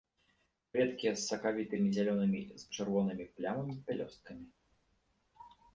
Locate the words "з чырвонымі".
2.63-3.25